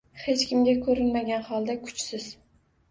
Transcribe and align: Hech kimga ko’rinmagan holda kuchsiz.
Hech 0.21 0.45
kimga 0.53 0.73
ko’rinmagan 0.87 1.47
holda 1.51 1.79
kuchsiz. 1.87 2.29